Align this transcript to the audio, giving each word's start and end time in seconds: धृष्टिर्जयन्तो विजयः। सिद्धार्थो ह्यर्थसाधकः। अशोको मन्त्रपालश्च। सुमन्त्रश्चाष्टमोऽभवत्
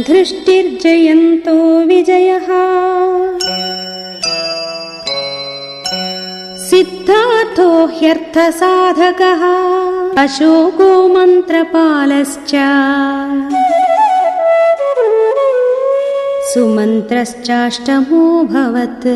धृष्टिर्जयन्तो 0.00 1.80
विजयः। 1.80 2.46
सिद्धार्थो 6.56 7.86
ह्यर्थसाधकः। 7.86 9.42
अशोको 10.22 11.08
मन्त्रपालश्च। 11.08 12.52
सुमन्त्रश्चाष्टमोऽभवत् 16.54 19.06